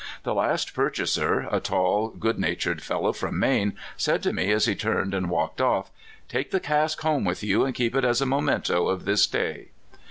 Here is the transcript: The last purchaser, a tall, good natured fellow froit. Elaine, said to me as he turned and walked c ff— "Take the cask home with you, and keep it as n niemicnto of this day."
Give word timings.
The 0.23 0.33
last 0.33 0.73
purchaser, 0.73 1.47
a 1.51 1.59
tall, 1.59 2.09
good 2.09 2.39
natured 2.39 2.81
fellow 2.81 3.11
froit. 3.13 3.37
Elaine, 3.37 3.73
said 3.95 4.23
to 4.23 4.33
me 4.33 4.51
as 4.51 4.65
he 4.65 4.73
turned 4.73 5.13
and 5.13 5.29
walked 5.29 5.59
c 5.59 5.63
ff— 5.63 5.91
"Take 6.27 6.49
the 6.49 6.59
cask 6.59 6.99
home 7.01 7.23
with 7.23 7.43
you, 7.43 7.63
and 7.65 7.75
keep 7.75 7.93
it 7.95 8.03
as 8.03 8.19
n 8.19 8.29
niemicnto 8.29 8.89
of 8.89 9.05
this 9.05 9.27
day." 9.27 9.67